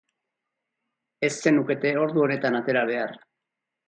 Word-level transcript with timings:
Ez 1.29 1.31
zenukete 1.45 1.91
ordu 2.05 2.23
honetan 2.29 2.57
atera 2.61 2.83
behar. 2.91 3.15